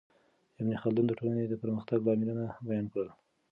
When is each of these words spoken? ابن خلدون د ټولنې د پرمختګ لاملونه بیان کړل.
ابن 0.59 0.73
خلدون 0.81 1.05
د 1.07 1.11
ټولنې 1.19 1.43
د 1.47 1.53
پرمختګ 1.63 1.99
لاملونه 2.07 2.45
بیان 2.67 2.85
کړل. 2.93 3.09